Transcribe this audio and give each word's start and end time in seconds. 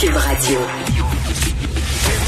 Cube 0.00 0.16
Radio. 0.16 0.58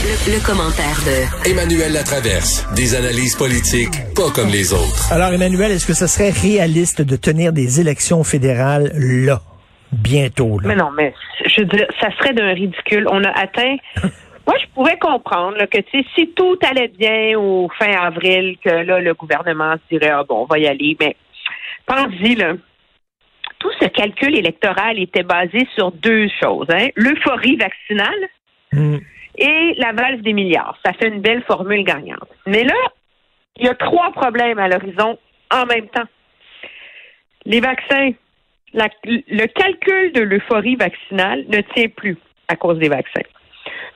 Le, 0.05 0.35
le 0.35 0.47
commentaire 0.47 0.99
de 1.05 1.51
Emmanuel 1.51 1.93
Latraverse. 1.93 2.65
Des 2.77 2.95
analyses 2.95 3.35
politiques 3.35 3.97
pas 4.15 4.31
comme 4.35 4.49
les 4.49 4.73
autres. 4.73 5.13
Alors, 5.13 5.33
Emmanuel, 5.33 5.73
est-ce 5.73 5.87
que 5.87 5.93
ce 5.95 6.07
serait 6.07 6.31
réaliste 6.31 7.03
de 7.03 7.17
tenir 7.17 7.53
des 7.53 7.81
élections 7.81 8.23
fédérales 8.23 8.93
là, 8.95 9.41
bientôt? 9.91 10.61
Là? 10.61 10.69
Mais 10.69 10.77
non, 10.77 10.91
mais 10.97 11.13
je 11.45 11.63
veux 11.63 11.67
dire, 11.67 11.87
ça 12.01 12.09
serait 12.19 12.35
d'un 12.35 12.53
ridicule. 12.55 13.07
On 13.11 13.25
a 13.25 13.31
atteint. 13.31 13.77
Moi, 14.47 14.57
je 14.61 14.67
pouvais 14.75 14.97
comprendre 14.99 15.57
là, 15.57 15.67
que 15.67 15.79
tu 15.79 16.03
sais, 16.03 16.07
si 16.15 16.31
tout 16.37 16.59
allait 16.69 16.93
bien 16.97 17.37
au 17.37 17.69
fin 17.77 17.91
avril, 17.93 18.57
que 18.65 18.71
là, 18.71 19.01
le 19.01 19.15
gouvernement 19.15 19.75
se 19.75 19.97
dirait 19.97 20.13
Ah 20.13 20.23
bon, 20.29 20.43
on 20.43 20.45
va 20.45 20.59
y 20.59 20.69
aller. 20.69 20.97
Mais 21.01 21.17
pense-y, 21.85 22.37
là. 22.37 22.53
Tout 23.67 23.73
ce 23.81 23.89
calcul 23.89 24.37
électoral 24.39 24.97
était 25.01 25.25
basé 25.25 25.67
sur 25.75 25.91
deux 25.91 26.29
choses. 26.41 26.67
Hein? 26.71 26.87
L'euphorie 26.95 27.57
vaccinale 27.57 28.29
Hmm. 28.73 28.99
et 29.39 29.75
la 29.79 29.91
valse 29.93 30.21
des 30.23 30.33
milliards. 30.33 30.79
Ça 30.85 30.93
fait 30.93 31.09
une 31.09 31.21
belle 31.21 31.43
formule 31.43 31.83
gagnante. 31.83 32.29
Mais 32.47 32.63
là, 32.63 32.75
il 33.57 33.67
y 33.67 33.69
a 33.69 33.75
trois 33.75 34.13
problèmes 34.13 34.59
à 34.61 34.69
l'horizon 34.69 35.19
en 35.53 35.67
même 35.67 35.89
temps. 35.89 36.07
Les 37.45 37.59
vaccins, 37.61 38.11
la- 38.73 38.89
le 39.05 39.47
calcul 39.47 40.13
de 40.13 40.21
l'euphorie 40.21 40.77
vaccinale 40.77 41.45
ne 41.49 41.61
tient 41.75 41.89
plus 41.89 42.17
à 42.47 42.55
cause 42.55 42.79
des 42.79 42.89
vaccins. 42.89 43.27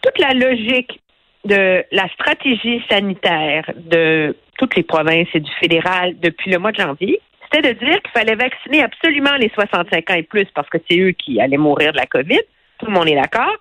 Toute 0.03 0.19
la 0.19 0.33
logique 0.35 1.01
de 1.45 1.85
la 1.93 2.09
stratégie 2.09 2.83
sanitaire 2.91 3.71
de 3.77 4.37
toutes 4.59 4.75
les 4.77 4.83
provinces 4.83 5.29
et 5.35 5.41
du 5.41 5.53
fédéral 5.61 6.19
depuis 6.21 6.51
le 6.51 6.59
mois 6.59 6.73
de 6.73 6.81
janvier, 6.81 7.21
c'était 7.53 7.75
de 7.75 7.79
dire 7.85 8.01
qu'il 8.03 8.11
fallait 8.13 8.35
vacciner 8.37 8.83
absolument 8.83 9.35
les 9.39 9.51
65 9.51 10.11
ans 10.11 10.15
et 10.15 10.23
plus 10.23 10.47
parce 10.55 10.69
que 10.69 10.79
c'est 10.89 10.99
eux 10.99 11.13
qui 11.13 11.41
allaient 11.41 11.57
mourir 11.57 11.93
de 11.93 11.97
la 11.99 12.07
COVID. 12.07 12.41
Tout 12.79 12.87
le 12.87 12.93
monde 12.93 13.09
est 13.09 13.15
d'accord 13.21 13.55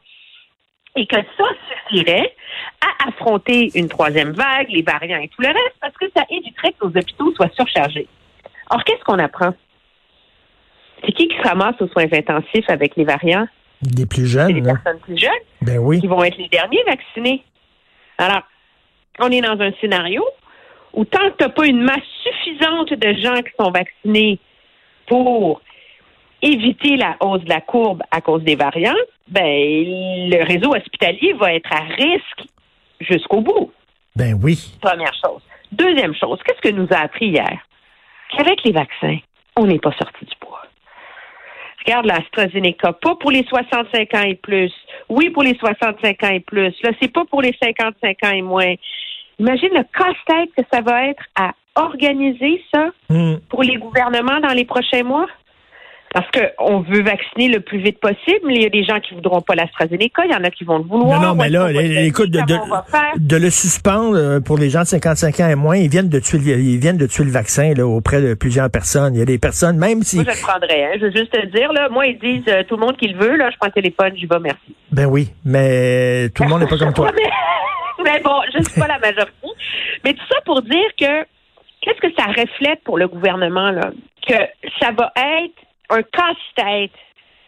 et 0.95 1.05
que 1.05 1.15
ça 1.15 1.43
suffirait 1.89 2.33
à 2.81 3.07
affronter 3.09 3.69
une 3.75 3.87
troisième 3.89 4.31
vague, 4.31 4.69
les 4.69 4.81
variants 4.81 5.19
et 5.19 5.27
tout 5.27 5.41
le 5.41 5.47
reste, 5.49 5.75
parce 5.79 5.95
que 5.97 6.05
ça 6.15 6.23
éviterait 6.29 6.73
que 6.73 6.85
nos 6.85 6.89
hôpitaux 6.89 7.33
soient 7.35 7.49
surchargés. 7.55 8.07
Or, 8.71 8.83
qu'est-ce 8.83 9.03
qu'on 9.03 9.19
apprend? 9.19 9.53
C'est 11.05 11.11
qui 11.13 11.27
qui 11.27 11.37
se 11.37 11.47
ramasse 11.47 11.79
aux 11.81 11.87
soins 11.87 12.07
intensifs 12.11 12.69
avec 12.69 12.95
les 12.95 13.05
variants? 13.05 13.47
Des 13.81 14.05
plus 14.05 14.27
C'est 14.27 14.47
les 14.47 14.55
jeunes, 14.55 14.65
là. 14.65 14.73
personnes 14.75 14.99
plus 15.01 15.17
jeunes 15.17 15.31
Ben 15.61 15.77
oui. 15.77 16.01
qui 16.01 16.07
vont 16.07 16.23
être 16.23 16.37
les 16.37 16.49
derniers 16.49 16.83
vaccinés. 16.85 17.43
Alors, 18.17 18.41
on 19.19 19.29
est 19.31 19.41
dans 19.41 19.59
un 19.61 19.71
scénario 19.79 20.23
où 20.93 21.05
tant 21.05 21.29
que 21.31 21.37
tu 21.37 21.43
n'as 21.43 21.49
pas 21.49 21.65
une 21.67 21.81
masse 21.81 21.99
suffisante 22.23 22.93
de 22.93 23.13
gens 23.21 23.41
qui 23.41 23.51
sont 23.59 23.71
vaccinés 23.71 24.39
pour 25.07 25.61
éviter 26.41 26.95
la 26.95 27.17
hausse 27.19 27.43
de 27.43 27.49
la 27.49 27.61
courbe 27.61 28.01
à 28.11 28.21
cause 28.21 28.43
des 28.43 28.55
variants, 28.55 28.93
ben 29.27 29.43
le 29.45 30.43
réseau 30.43 30.73
hospitalier 30.73 31.33
va 31.33 31.53
être 31.53 31.71
à 31.71 31.81
risque 31.81 32.43
jusqu'au 33.01 33.41
bout. 33.41 33.71
Ben 34.15 34.39
oui. 34.41 34.57
Première 34.81 35.13
chose. 35.13 35.41
Deuxième 35.71 36.15
chose, 36.15 36.39
qu'est-ce 36.45 36.61
que 36.61 36.75
nous 36.75 36.87
a 36.91 37.03
appris 37.03 37.27
hier? 37.27 37.59
Qu'avec 38.31 38.63
les 38.63 38.71
vaccins, 38.71 39.17
on 39.55 39.65
n'est 39.65 39.79
pas 39.79 39.91
sorti 39.91 40.25
du 40.25 40.33
bois. 40.41 40.63
Regarde 41.85 42.05
l'AstraZeneca, 42.05 42.93
pas 42.93 43.15
pour 43.15 43.31
les 43.31 43.43
65 43.43 44.13
ans 44.13 44.23
et 44.23 44.35
plus. 44.35 44.71
Oui, 45.07 45.29
pour 45.29 45.43
les 45.43 45.55
65 45.55 46.23
ans 46.23 46.29
et 46.29 46.39
plus. 46.39 46.73
Là, 46.83 46.91
c'est 47.01 47.11
pas 47.11 47.25
pour 47.25 47.41
les 47.41 47.55
55 47.61 48.17
ans 48.23 48.31
et 48.31 48.41
moins. 48.41 48.73
Imagine 49.39 49.69
le 49.73 49.83
casse-tête 49.97 50.49
que 50.57 50.63
ça 50.71 50.81
va 50.81 51.05
être 51.07 51.23
à 51.35 51.51
organiser 51.75 52.61
ça 52.73 52.87
Hmm. 53.09 53.35
pour 53.49 53.63
les 53.63 53.75
gouvernements 53.77 54.39
dans 54.41 54.53
les 54.53 54.65
prochains 54.65 55.03
mois. 55.03 55.27
Parce 56.11 56.25
qu'on 56.31 56.79
veut 56.81 57.03
vacciner 57.03 57.49
le 57.49 57.59
plus 57.59 57.77
vite 57.77 57.99
possible. 57.99 58.39
mais 58.47 58.55
Il 58.55 58.63
y 58.63 58.65
a 58.65 58.69
des 58.69 58.83
gens 58.83 58.99
qui 58.99 59.13
voudront 59.13 59.41
pas 59.41 59.53
l'AstraZeneca, 59.53 60.23
il 60.25 60.31
y 60.31 60.35
en 60.35 60.43
a 60.43 60.49
qui 60.49 60.63
vont 60.63 60.79
le 60.79 60.83
vouloir. 60.83 61.21
Non, 61.21 61.27
non, 61.29 61.35
mais 61.35 61.49
là, 61.49 61.69
écoute, 62.03 62.31
de, 62.31 62.39
de, 62.39 62.55
de 63.19 63.35
le 63.37 63.49
suspendre 63.51 64.17
euh, 64.17 64.39
pour 64.39 64.57
les 64.57 64.71
gens 64.71 64.79
de 64.79 64.85
55 64.87 65.39
ans 65.41 65.49
et 65.49 65.53
moins, 65.55 65.77
ils 65.77 65.87
viennent 65.87 66.09
de 66.09 66.17
tuer, 66.19 66.39
le- 66.39 66.59
ils 66.59 66.79
viennent 66.79 66.97
de 66.97 67.05
tuer 67.05 67.25
le 67.25 67.29
vaccin 67.29 67.75
là, 67.75 67.85
auprès 67.85 68.23
de 68.23 68.33
plusieurs 68.33 68.71
personnes. 68.71 69.13
Il 69.13 69.19
y 69.19 69.21
a 69.21 69.25
des 69.25 69.37
personnes, 69.37 69.77
même 69.77 70.01
si... 70.01 70.15
Moi, 70.15 70.25
je 70.27 70.31
le 70.31 70.41
prendrais. 70.47 70.83
Hein. 70.85 70.91
Je 70.95 71.05
veux 71.05 71.11
juste 71.11 71.29
te 71.31 71.45
dire, 71.45 71.71
là, 71.73 71.89
moi, 71.89 72.07
ils 72.07 72.17
disent 72.17 72.41
euh, 72.47 72.63
tout 72.67 72.75
le 72.77 72.81
monde 72.87 72.97
qui 72.97 73.07
le 73.09 73.19
veut, 73.19 73.35
là, 73.37 73.51
je 73.51 73.57
prends 73.57 73.67
le 73.67 73.73
téléphone, 73.79 74.11
j'y 74.15 74.25
vais, 74.25 74.39
merci. 74.39 74.75
Ben 74.91 75.05
oui, 75.05 75.29
mais 75.45 76.29
tout 76.29 76.41
le 76.41 76.49
monde 76.49 76.61
n'est 76.61 76.67
pas 76.67 76.77
comme 76.79 76.93
toi. 76.93 77.11
Mais, 78.09 78.17
mais 78.17 78.23
bon, 78.23 78.41
je 78.51 78.57
ne 78.59 78.63
suis 78.63 78.79
pas 78.79 78.87
la 78.87 78.99
majorité. 78.99 79.47
Mais 80.03 80.13
tout 80.13 80.25
ça 80.29 80.41
pour 80.45 80.61
dire 80.61 80.89
que 80.99 81.25
qu'est-ce 81.81 81.99
que 82.01 82.13
ça 82.17 82.25
reflète 82.25 82.83
pour 82.83 82.97
le 82.97 83.07
gouvernement, 83.07 83.71
là? 83.71 83.91
Que 84.27 84.35
ça 84.79 84.91
va 84.91 85.11
être 85.15 85.55
un 85.89 86.03
casse-tête 86.03 86.91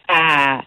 à, 0.08 0.60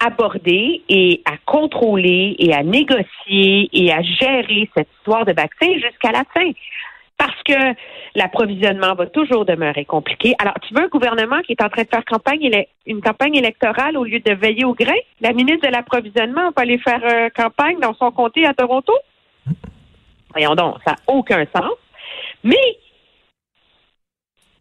aborder 0.00 0.82
et 0.88 1.20
à 1.26 1.36
contrôler 1.44 2.36
et 2.38 2.54
à 2.54 2.62
négocier 2.62 3.68
et 3.70 3.92
à 3.92 4.00
gérer 4.00 4.70
cette 4.74 4.88
histoire 4.98 5.26
de 5.26 5.32
vaccin 5.32 5.74
jusqu'à 5.74 6.10
la 6.10 6.24
fin. 6.32 6.50
Parce 7.18 7.42
que 7.44 7.74
l'approvisionnement 8.14 8.94
va 8.94 9.06
toujours 9.06 9.44
demeurer 9.44 9.84
compliqué. 9.84 10.34
Alors, 10.38 10.54
tu 10.66 10.72
veux 10.72 10.84
un 10.84 10.88
gouvernement 10.88 11.40
qui 11.42 11.52
est 11.52 11.62
en 11.62 11.68
train 11.68 11.82
de 11.82 11.88
faire 11.88 12.04
campagne, 12.06 12.50
une 12.86 13.02
campagne 13.02 13.34
électorale 13.36 13.98
au 13.98 14.04
lieu 14.04 14.20
de 14.20 14.32
veiller 14.32 14.64
au 14.64 14.72
grain? 14.72 14.96
La 15.20 15.34
ministre 15.34 15.66
de 15.68 15.72
l'approvisionnement 15.72 16.50
va 16.56 16.62
aller 16.62 16.78
faire 16.78 17.02
euh, 17.04 17.28
campagne 17.28 17.78
dans 17.78 17.94
son 17.94 18.10
comté 18.10 18.46
à 18.46 18.54
Toronto? 18.54 18.92
Voyons 20.34 20.54
donc, 20.54 20.76
ça 20.84 20.92
n'a 20.92 20.98
aucun 21.06 21.44
sens. 21.56 21.72
Mais, 22.42 22.76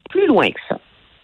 plus 0.10 0.28
loin 0.28 0.50
que 0.50 0.60
ça, 0.70 0.80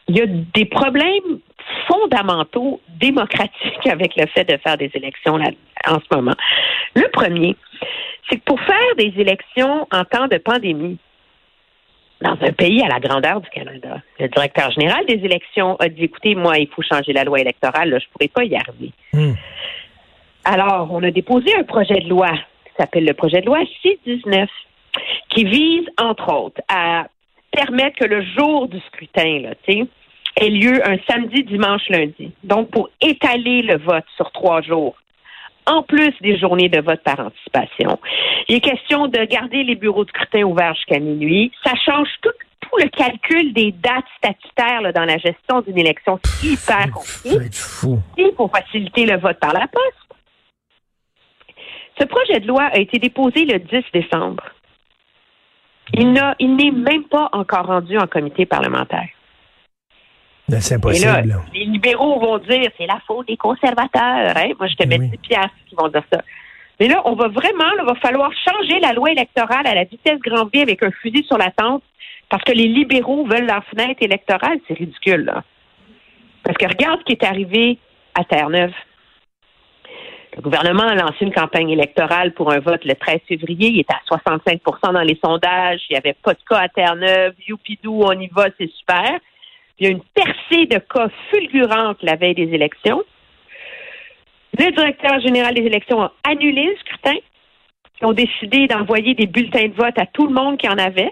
il 0.07 0.17
y 0.17 0.21
a 0.21 0.25
des 0.25 0.65
problèmes 0.65 1.39
fondamentaux 1.87 2.81
démocratiques 2.99 3.87
avec 3.89 4.15
le 4.15 4.25
fait 4.27 4.43
de 4.43 4.57
faire 4.57 4.77
des 4.77 4.91
élections 4.93 5.37
là, 5.37 5.49
en 5.87 5.99
ce 5.99 6.15
moment. 6.15 6.35
Le 6.95 7.07
premier, 7.11 7.55
c'est 8.29 8.37
que 8.37 8.43
pour 8.43 8.59
faire 8.61 8.95
des 8.97 9.13
élections 9.17 9.87
en 9.91 10.03
temps 10.03 10.27
de 10.27 10.37
pandémie, 10.37 10.97
dans 12.21 12.37
un 12.41 12.51
pays 12.51 12.83
à 12.83 12.87
la 12.87 12.99
grandeur 12.99 13.39
du 13.39 13.49
Canada, 13.49 14.01
le 14.19 14.27
directeur 14.27 14.71
général 14.71 15.05
des 15.05 15.21
élections 15.23 15.77
a 15.77 15.87
dit, 15.87 16.03
écoutez, 16.03 16.35
moi, 16.35 16.57
il 16.57 16.67
faut 16.67 16.81
changer 16.81 17.13
la 17.13 17.23
loi 17.23 17.39
électorale, 17.39 17.89
là, 17.89 17.99
je 17.99 18.05
ne 18.05 18.11
pourrais 18.11 18.27
pas 18.27 18.43
y 18.43 18.55
arriver. 18.55 18.91
Hmm. 19.13 19.33
Alors, 20.43 20.89
on 20.91 21.01
a 21.03 21.11
déposé 21.11 21.55
un 21.55 21.63
projet 21.63 21.99
de 22.01 22.09
loi 22.09 22.31
s'appelle 22.79 23.05
le 23.05 23.13
projet 23.13 23.41
de 23.41 23.45
loi 23.45 23.59
619, 23.81 24.49
qui 25.29 25.43
vise, 25.43 25.85
entre 25.99 26.33
autres, 26.33 26.61
à 26.67 27.07
permettre 27.51 27.99
que 27.99 28.05
le 28.05 28.23
jour 28.37 28.67
du 28.67 28.79
scrutin, 28.87 29.39
là, 29.41 29.55
tu 29.67 29.73
sais, 29.73 29.87
ait 30.37 30.49
lieu 30.49 30.87
un 30.87 30.97
samedi, 31.07 31.43
dimanche, 31.43 31.87
lundi. 31.89 32.31
Donc, 32.43 32.69
pour 32.71 32.89
étaler 33.01 33.61
le 33.61 33.77
vote 33.77 34.05
sur 34.15 34.31
trois 34.31 34.61
jours, 34.61 34.95
en 35.65 35.83
plus 35.83 36.13
des 36.21 36.37
journées 36.37 36.69
de 36.69 36.81
vote 36.81 37.01
par 37.03 37.19
anticipation. 37.19 37.99
Il 38.47 38.55
est 38.55 38.61
question 38.61 39.07
de 39.07 39.23
garder 39.25 39.63
les 39.63 39.75
bureaux 39.75 40.03
de 40.03 40.09
scrutin 40.09 40.43
ouverts 40.43 40.73
jusqu'à 40.75 40.99
minuit. 40.99 41.51
Ça 41.63 41.73
change 41.85 42.07
tout, 42.21 42.31
tout 42.61 42.77
le 42.77 42.89
calcul 42.89 43.53
des 43.53 43.71
dates 43.71 44.05
statutaires 44.17 44.81
là, 44.81 44.91
dans 44.91 45.05
la 45.05 45.17
gestion 45.17 45.61
d'une 45.61 45.77
élection. 45.77 46.19
C'est 46.23 46.47
hyper 46.47 46.91
compliqué 46.91 47.45
être 47.45 47.55
fou. 47.55 47.99
pour 48.35 48.51
faciliter 48.51 49.05
le 49.05 49.17
vote 49.17 49.39
par 49.39 49.53
la 49.53 49.67
poste. 49.67 50.08
Ce 51.99 52.05
projet 52.05 52.39
de 52.39 52.47
loi 52.47 52.63
a 52.65 52.77
été 52.77 52.97
déposé 52.99 53.45
le 53.45 53.59
10 53.59 53.83
décembre. 53.93 54.43
Il 55.93 56.13
n'a- 56.13 56.35
il 56.39 56.55
n'est 56.55 56.71
même 56.71 57.03
pas 57.05 57.29
encore 57.33 57.65
rendu 57.65 57.97
en 57.97 58.07
comité 58.07 58.45
parlementaire. 58.45 59.07
Ben, 60.47 60.59
c'est 60.61 60.75
impossible. 60.75 61.11
là, 61.11 61.21
là. 61.21 61.35
les 61.53 61.65
libéraux 61.65 62.19
vont 62.19 62.37
dire 62.39 62.69
c'est 62.77 62.87
la 62.87 62.99
faute 63.05 63.27
des 63.27 63.37
conservateurs. 63.37 64.33
Hein? 64.35 64.51
Moi, 64.57 64.67
je 64.67 64.75
te 64.75 64.87
mets 64.87 64.99
Oui. 64.99 65.09
10 65.09 65.17
piastres 65.17 65.53
qui 65.67 65.75
vont 65.75 65.87
dire 65.89 66.03
ça. 66.11 66.21
Mais 66.79 66.87
là, 66.87 67.01
on 67.05 67.13
va 67.13 67.27
vraiment, 67.27 67.69
il 67.77 67.85
va 67.85 67.95
falloir 67.95 68.31
changer 68.33 68.79
la 68.79 68.93
loi 68.93 69.11
électorale 69.11 69.67
à 69.67 69.75
la 69.75 69.83
vitesse 69.83 70.19
grand 70.19 70.45
V 70.51 70.61
avec 70.61 70.81
un 70.81 70.91
fusil 70.91 71.23
sur 71.25 71.37
la 71.37 71.51
tente 71.51 71.83
parce 72.29 72.43
que 72.43 72.51
les 72.53 72.67
libéraux 72.67 73.25
veulent 73.25 73.45
leur 73.47 73.63
fenêtre 73.65 74.01
électorale. 74.01 74.59
C'est 74.67 74.75
ridicule, 74.75 75.25
là. 75.25 75.43
Parce 76.43 76.57
que 76.57 76.65
regarde 76.67 76.99
ce 77.01 77.05
qui 77.05 77.11
est 77.13 77.23
arrivé 77.25 77.77
à 78.15 78.23
Terre-Neuve. 78.23 78.73
Le 80.39 80.43
gouvernement 80.43 80.83
a 80.83 80.95
lancé 80.95 81.17
une 81.19 81.33
campagne 81.33 81.69
électorale 81.69 82.33
pour 82.33 82.49
un 82.49 82.59
vote 82.59 82.85
le 82.85 82.95
13 82.95 83.19
février. 83.27 83.71
Il 83.71 83.79
était 83.81 83.93
à 83.93 84.15
65% 84.15 84.93
dans 84.93 85.01
les 85.01 85.19
sondages. 85.21 85.81
Il 85.89 85.93
n'y 85.93 85.97
avait 85.97 86.13
pas 86.13 86.33
de 86.33 86.39
cas 86.49 86.59
à 86.59 86.69
Terre-Neuve. 86.69 87.33
Youpidou, 87.45 88.03
on 88.05 88.17
y 88.17 88.27
va, 88.27 88.45
c'est 88.57 88.71
super. 88.71 89.19
Il 89.77 89.85
y 89.85 89.89
a 89.89 89.91
une 89.91 90.01
percée 90.13 90.65
de 90.67 90.77
cas 90.77 91.09
fulgurante 91.29 91.97
la 92.03 92.15
veille 92.15 92.35
des 92.35 92.53
élections. 92.53 93.03
Le 94.57 94.71
directeur 94.71 95.19
général 95.19 95.55
des 95.55 95.63
élections 95.63 96.03
a 96.03 96.13
annulé 96.23 96.67
le 96.67 96.77
scrutin. 96.77 97.19
Ils 97.99 98.05
ont 98.05 98.13
décidé 98.13 98.67
d'envoyer 98.67 99.15
des 99.15 99.27
bulletins 99.27 99.67
de 99.67 99.73
vote 99.73 99.99
à 99.99 100.05
tout 100.05 100.25
le 100.25 100.33
monde 100.33 100.57
qui 100.57 100.69
en 100.69 100.77
avait, 100.77 101.11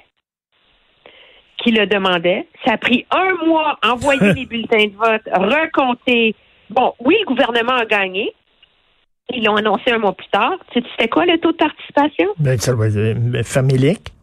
qui 1.57 1.71
le 1.71 1.85
demandait. 1.85 2.47
Ça 2.63 2.75
a 2.75 2.77
pris 2.77 3.05
un 3.11 3.45
mois 3.45 3.77
envoyer 3.83 4.33
les 4.35 4.45
bulletins 4.45 4.85
de 4.85 4.95
vote, 4.95 5.23
recompter. 5.33 6.33
Bon, 6.69 6.93
oui, 7.01 7.17
le 7.19 7.25
gouvernement 7.25 7.75
a 7.75 7.85
gagné. 7.85 8.33
Ils 9.33 9.43
l'ont 9.43 9.55
annoncé 9.55 9.91
un 9.91 9.97
mois 9.99 10.13
plus 10.13 10.27
tard. 10.29 10.53
Tu 10.71 10.79
sais, 10.79 10.85
c'était 10.91 11.09
quoi 11.09 11.25
le 11.25 11.37
taux 11.37 11.51
de 11.51 11.57
participation? 11.57 12.27
Ben, 12.39 12.57
ça 12.57 12.73
doit 12.73 12.87
être 12.87 12.95
euh, 12.97 13.43
familique. 13.43 14.13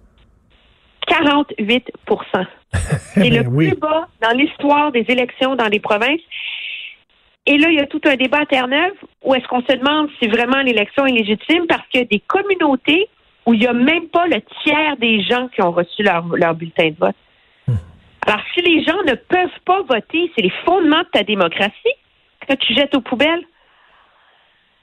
48 1.06 1.90
C'est 2.72 3.30
le 3.30 3.42
Ben 3.42 3.48
oui. 3.52 3.68
plus 3.68 3.78
bas 3.78 4.08
dans 4.22 4.36
l'histoire 4.36 4.90
des 4.92 5.04
élections 5.08 5.54
dans 5.54 5.68
les 5.68 5.80
provinces. 5.80 6.20
Et 7.46 7.58
là, 7.58 7.68
il 7.68 7.74
y 7.74 7.80
a 7.80 7.86
tout 7.86 8.00
un 8.06 8.16
débat 8.16 8.40
à 8.40 8.46
Terre-Neuve 8.46 8.94
où 9.22 9.34
est-ce 9.34 9.46
qu'on 9.46 9.60
se 9.60 9.76
demande 9.76 10.08
si 10.18 10.28
vraiment 10.28 10.62
l'élection 10.62 11.04
est 11.06 11.12
légitime 11.12 11.66
parce 11.68 11.86
qu'il 11.88 12.00
y 12.00 12.04
a 12.04 12.06
des 12.06 12.20
communautés 12.26 13.08
où 13.46 13.52
il 13.52 13.60
n'y 13.60 13.66
a 13.66 13.74
même 13.74 14.08
pas 14.08 14.26
le 14.26 14.40
tiers 14.62 14.96
des 14.96 15.22
gens 15.22 15.48
qui 15.48 15.60
ont 15.60 15.72
reçu 15.72 16.02
leur, 16.02 16.26
leur 16.28 16.54
bulletin 16.54 16.88
de 16.88 16.96
vote. 16.98 17.16
Alors, 18.26 18.40
si 18.54 18.62
les 18.62 18.82
gens 18.82 19.02
ne 19.06 19.14
peuvent 19.14 19.60
pas 19.66 19.82
voter, 19.82 20.32
c'est 20.34 20.42
les 20.42 20.52
fondements 20.64 21.02
de 21.02 21.08
ta 21.12 21.22
démocratie 21.24 21.94
que 22.48 22.54
tu 22.54 22.74
jettes 22.74 22.94
aux 22.94 23.02
poubelles. 23.02 23.44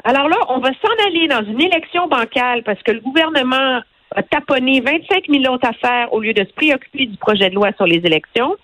Alors 0.03 0.27
là, 0.29 0.37
on 0.49 0.59
va 0.59 0.69
s'en 0.69 1.07
aller 1.07 1.27
dans 1.27 1.43
une 1.43 1.61
élection 1.61 2.07
bancale 2.07 2.63
parce 2.63 2.81
que 2.83 2.91
le 2.91 2.99
gouvernement 3.01 3.81
a 4.15 4.23
taponné 4.23 4.81
25 4.81 5.25
000 5.29 5.53
autres 5.53 5.67
affaires 5.67 6.11
au 6.11 6.19
lieu 6.19 6.33
de 6.33 6.43
se 6.43 6.51
préoccuper 6.53 7.05
du 7.05 7.17
projet 7.17 7.49
de 7.49 7.55
loi 7.55 7.71
sur 7.77 7.85
les 7.85 7.97
élections, 8.03 8.55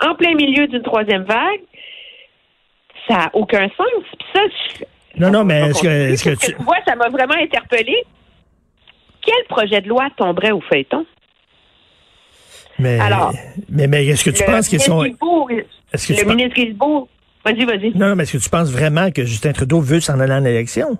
en 0.00 0.14
plein 0.14 0.34
milieu 0.34 0.66
d'une 0.66 0.82
troisième 0.82 1.24
vague. 1.24 1.60
Ça 3.08 3.14
n'a 3.16 3.30
aucun 3.34 3.68
sens. 3.76 4.02
Puis 4.18 4.26
ça, 4.34 4.40
je- 4.48 5.20
Non, 5.20 5.30
non, 5.30 5.44
mais 5.44 5.68
est-ce 5.68 5.82
que, 5.82 6.24
que 6.24 6.34
parce 6.34 6.46
tu... 6.46 6.54
tu 6.56 6.62
vois, 6.62 6.78
ça 6.86 6.96
m'a 6.96 7.08
vraiment 7.08 7.34
interpellé. 7.34 8.02
Quel 9.24 9.44
projet 9.48 9.80
de 9.80 9.88
loi 9.88 10.08
tomberait 10.16 10.50
au 10.50 10.60
feuilleton? 10.62 11.06
Mais, 12.78 12.98
Alors, 12.98 13.32
mais, 13.68 13.86
mais 13.86 14.04
est-ce 14.06 14.24
que 14.24 14.30
tu 14.30 14.44
penses 14.44 14.68
qu'ils 14.68 14.80
sont... 14.80 15.04
Est-ce 15.04 16.08
que 16.08 16.12
le 16.14 16.18
tu 16.18 16.26
ministre 16.26 16.54
Guilbeault, 16.56 17.08
vas-y, 17.44 17.64
vas-y. 17.64 17.90
Non, 17.96 18.08
non, 18.08 18.16
mais 18.16 18.24
est-ce 18.24 18.36
que 18.38 18.42
tu 18.42 18.50
penses 18.50 18.72
vraiment 18.72 19.10
que 19.10 19.24
Justin 19.24 19.52
Trudeau 19.52 19.80
veut 19.80 20.00
s'en 20.00 20.18
aller 20.20 20.32
en 20.32 20.44
élection? 20.44 20.98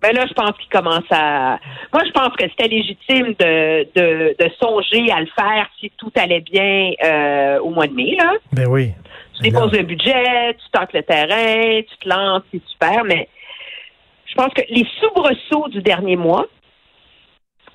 Ben 0.00 0.12
là, 0.12 0.26
je 0.28 0.34
pense 0.34 0.52
qu'il 0.58 0.68
commence 0.70 1.04
à. 1.10 1.58
Moi, 1.92 2.02
je 2.06 2.12
pense 2.12 2.36
que 2.36 2.44
c'était 2.48 2.68
légitime 2.68 3.34
de, 3.38 3.82
de, 3.96 4.36
de 4.38 4.50
songer 4.60 5.10
à 5.10 5.20
le 5.20 5.28
faire 5.36 5.68
si 5.80 5.90
tout 5.96 6.12
allait 6.14 6.40
bien 6.40 6.92
euh, 7.04 7.58
au 7.60 7.70
mois 7.70 7.88
de 7.88 7.94
mai. 7.94 8.16
Là. 8.16 8.34
Ben 8.52 8.68
oui. 8.68 8.92
Tu 9.34 9.50
déposes 9.50 9.72
le 9.72 9.82
budget, 9.82 10.54
tu 10.54 10.70
tentes 10.72 10.92
le 10.92 11.02
terrain, 11.02 11.82
tu 11.82 11.96
te 11.98 12.08
lances, 12.08 12.42
c'est 12.52 12.62
super, 12.66 13.04
mais 13.04 13.28
je 14.26 14.34
pense 14.34 14.52
que 14.52 14.62
les 14.68 14.86
soubresauts 15.00 15.68
du 15.68 15.80
dernier 15.80 16.16
mois 16.16 16.46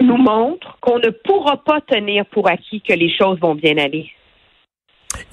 nous 0.01 0.18
montrent 0.18 0.77
qu'on 0.81 1.00
ne 1.00 1.09
pourra 1.09 1.57
pas 1.63 1.81
tenir 1.81 2.25
pour 2.27 2.50
acquis 2.50 2.81
que 2.81 2.94
les 2.94 3.13
choses 3.16 3.39
vont 3.39 3.56
bien 3.56 3.77
aller. 3.77 4.12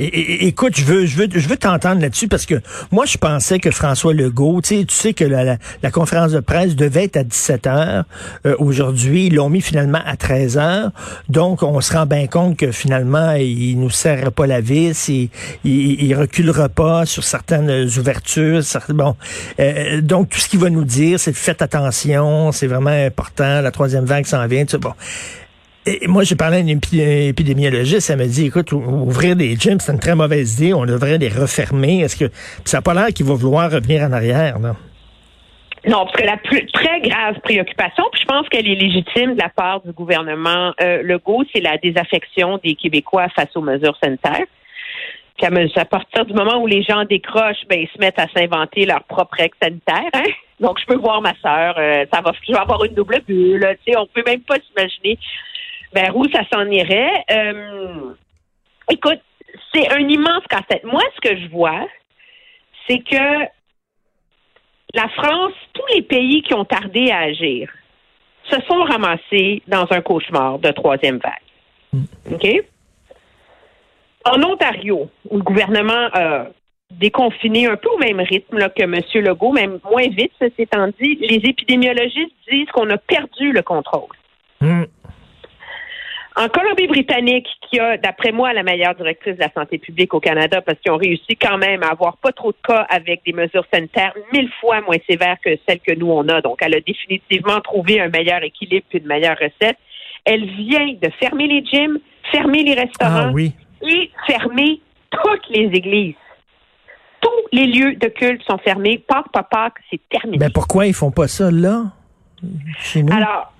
Écoute, 0.03 0.77
je 0.77 0.85
veux, 0.85 1.07
je 1.07 1.17
veux, 1.17 1.29
je 1.31 1.47
veux 1.49 1.57
t'entendre 1.57 2.01
là-dessus 2.01 2.27
parce 2.27 2.47
que 2.47 2.55
moi, 2.91 3.05
je 3.05 3.19
pensais 3.19 3.59
que 3.59 3.71
François 3.71 4.15
Legault, 4.15 4.63
tu 4.63 4.79
sais, 4.79 4.85
tu 4.85 4.95
sais 4.95 5.13
que 5.13 5.25
la, 5.25 5.59
conférence 5.91 6.33
de 6.33 6.41
presse 6.41 6.75
devait 6.75 7.05
être 7.05 7.19
à 7.19 7.25
17 7.25 7.67
heures 7.67 8.05
euh, 8.47 8.57
aujourd'hui. 8.59 9.27
Ils 9.27 9.35
l'ont 9.35 9.51
mis 9.51 9.61
finalement 9.61 10.01
à 10.07 10.17
13 10.17 10.59
heures. 10.59 10.91
Donc, 11.29 11.63
on 11.63 11.81
se 11.81 11.93
rend 11.93 12.07
bien 12.07 12.27
compte 12.27 12.57
que 12.57 12.73
finalement, 12.73 13.33
il 13.33 13.79
nous 13.79 13.91
serre 13.91 14.33
pas 14.33 14.47
la 14.47 14.61
vis, 14.61 15.09
il, 15.09 15.29
il, 15.65 16.03
il 16.03 16.15
reculera 16.15 16.69
pas 16.69 17.05
sur 17.05 17.25
certaines 17.25 17.71
ouvertures. 17.99 18.63
bon, 18.89 19.17
Euh, 19.59 20.01
donc 20.01 20.31
tout 20.31 20.39
ce 20.39 20.49
qu'il 20.49 20.61
va 20.61 20.71
nous 20.71 20.85
dire, 20.85 21.19
c'est 21.19 21.35
faites 21.35 21.63
attention, 21.63 22.53
c'est 22.53 22.67
vraiment 22.67 22.91
important. 22.91 23.61
La 23.61 23.71
troisième 23.71 24.05
vague 24.05 24.27
s'en 24.27 24.47
vient. 24.47 24.65
Tu 24.65 24.73
sais, 24.73 24.79
bon. 24.79 24.93
Et 25.87 26.07
moi, 26.09 26.25
j'ai 26.25 26.37
parlé 26.37 26.59
à 26.59 26.61
une 26.61 26.69
épi- 26.69 27.01
épidémiologiste, 27.01 28.11
elle 28.11 28.19
m'a 28.19 28.27
dit, 28.27 28.47
écoute, 28.47 28.71
ou- 28.73 28.83
ouvrir 28.83 29.35
des 29.35 29.57
gyms, 29.57 29.81
c'est 29.81 29.93
une 29.93 29.99
très 29.99 30.15
mauvaise 30.15 30.61
idée, 30.61 30.75
on 30.75 30.85
devrait 30.85 31.17
les 31.19 31.29
refermer. 31.29 32.01
Est-ce 32.01 32.17
que 32.17 32.31
ça 32.65 32.79
n'a 32.79 32.83
pas 32.83 32.93
l'air 32.93 33.09
qu'il 33.09 33.25
va 33.27 33.35
vouloir 33.35 33.71
revenir 33.71 34.03
en 34.03 34.13
arrière, 34.13 34.59
là? 34.59 34.77
Non, 35.89 36.05
parce 36.05 36.17
que 36.17 36.27
la 36.27 36.37
plus, 36.37 36.67
très 36.67 37.01
grave 37.01 37.37
préoccupation, 37.43 38.05
puis 38.13 38.21
je 38.21 38.27
pense 38.27 38.47
qu'elle 38.51 38.69
est 38.69 38.75
légitime 38.75 39.33
de 39.35 39.39
la 39.41 39.49
part 39.49 39.81
du 39.81 39.93
gouvernement 39.93 40.75
euh, 40.83 41.03
Legault, 41.03 41.45
c'est 41.55 41.63
la 41.63 41.79
désaffection 41.79 42.59
des 42.63 42.75
Québécois 42.75 43.29
face 43.35 43.49
aux 43.55 43.63
mesures 43.63 43.97
sanitaires. 44.03 44.45
À, 45.43 45.49
me- 45.49 45.85
partir 45.85 46.27
du 46.27 46.35
moment 46.35 46.59
où 46.63 46.67
les 46.67 46.83
gens 46.83 47.05
décrochent, 47.07 47.65
ben 47.71 47.81
ils 47.81 47.89
se 47.89 47.99
mettent 47.99 48.19
à 48.19 48.27
s'inventer 48.29 48.85
leur 48.85 49.03
propre 49.05 49.37
règle 49.39 49.55
sanitaire. 49.63 50.11
Hein? 50.13 50.31
Donc 50.61 50.79
je 50.79 50.85
peux 50.85 50.97
voir 51.01 51.23
ma 51.23 51.33
sœur, 51.41 51.77
euh, 51.79 52.05
ça 52.13 52.21
va, 52.21 52.33
je 52.47 52.53
vais 52.53 52.59
avoir 52.59 52.85
une 52.85 52.93
double 52.93 53.23
bulle. 53.27 53.67
Tu 53.87 53.93
sais, 53.93 53.99
on 53.99 54.05
peut 54.05 54.23
même 54.27 54.43
pas 54.43 54.57
s'imaginer 54.69 55.19
vers 55.93 56.17
où 56.17 56.25
ça 56.31 56.43
s'en 56.53 56.67
irait. 56.67 57.25
Euh, 57.31 58.15
écoute, 58.91 59.21
c'est 59.75 59.91
un 59.93 60.09
immense 60.09 60.45
casse-tête. 60.49 60.85
Moi, 60.85 61.03
ce 61.17 61.29
que 61.29 61.37
je 61.37 61.49
vois, 61.49 61.87
c'est 62.87 62.99
que 62.99 63.47
la 64.95 65.09
France, 65.09 65.53
tous 65.73 65.87
les 65.95 66.03
pays 66.03 66.43
qui 66.43 66.55
ont 66.55 66.65
tardé 66.65 67.11
à 67.11 67.21
agir, 67.21 67.71
se 68.45 68.61
sont 68.63 68.83
ramassés 68.83 69.63
dans 69.69 69.87
un 69.91 70.01
cauchemar 70.01 70.59
de 70.59 70.71
troisième 70.71 71.19
vague. 71.19 72.03
OK? 72.33 72.65
En 74.25 74.43
Ontario, 74.43 75.09
où 75.29 75.37
le 75.37 75.43
gouvernement 75.43 76.09
a 76.13 76.47
déconfiné 76.91 77.67
un 77.67 77.77
peu 77.77 77.89
au 77.89 77.99
même 77.99 78.21
rythme 78.21 78.59
là, 78.59 78.69
que 78.69 78.83
M. 78.83 79.01
Legault, 79.15 79.53
même 79.53 79.79
moins 79.89 80.09
vite, 80.09 80.33
ceci 80.41 80.63
étant 80.63 80.89
dit, 81.01 81.15
les 81.21 81.49
épidémiologistes 81.49 82.35
disent 82.51 82.71
qu'on 82.73 82.91
a 82.91 82.99
perdu 82.99 83.53
le 83.53 83.63
contrôle. 83.63 84.17
Hum. 84.61 84.87
En 86.37 86.49
Colombie-Britannique, 86.49 87.49
qui 87.69 87.81
a, 87.81 87.97
d'après 87.97 88.31
moi, 88.31 88.53
la 88.53 88.63
meilleure 88.63 88.95
directrice 88.95 89.35
de 89.35 89.41
la 89.41 89.51
santé 89.53 89.79
publique 89.79 90.15
au 90.15 90.21
Canada, 90.21 90.61
parce 90.61 90.79
qu'ils 90.79 90.93
ont 90.93 90.97
réussi 90.97 91.37
quand 91.37 91.59
même 91.59 91.83
à 91.83 91.89
avoir 91.89 92.17
pas 92.19 92.31
trop 92.33 92.53
de 92.53 92.57
cas 92.63 92.87
avec 92.89 93.23
des 93.27 93.33
mesures 93.33 93.67
sanitaires 93.73 94.15
mille 94.33 94.49
fois 94.61 94.81
moins 94.83 94.97
sévères 95.09 95.37
que 95.45 95.51
celles 95.69 95.81
que 95.81 95.93
nous 95.95 96.11
on 96.11 96.29
a. 96.29 96.41
Donc, 96.41 96.59
elle 96.61 96.77
a 96.77 96.81
définitivement 96.81 97.61
trouvé 97.61 98.01
un 98.01 98.09
meilleur 98.09 98.43
équilibre 98.45 98.87
et 98.93 98.99
une 98.99 99.07
meilleure 99.07 99.37
recette. 99.39 99.77
Elle 100.25 100.47
vient 100.47 100.95
de 101.03 101.11
fermer 101.19 101.49
les 101.49 101.65
gyms, 101.65 101.99
fermer 102.31 102.63
les 102.63 102.75
restaurants 102.75 103.29
Ah 103.29 103.33
oui. 103.33 103.53
et 103.83 104.11
fermer 104.27 104.81
toutes 105.11 105.49
les 105.51 105.67
églises. 105.77 106.15
Tous 107.21 107.29
les 107.53 107.67
lieux 107.67 107.97
de 107.97 108.07
culte 108.07 108.43
sont 108.45 108.59
fermés. 108.59 108.99
Pâques, 108.99 109.33
pas 109.33 109.43
Pâques, 109.43 109.79
c'est 109.91 110.01
terminé. 110.09 110.39
Ben 110.39 110.51
pourquoi 110.51 110.87
ils 110.87 110.95
font 110.95 111.11
pas 111.11 111.27
ça 111.29 111.51
là? 111.51 111.87
Chez 112.79 113.03
nous? 113.03 113.13
Alors, 113.13 113.53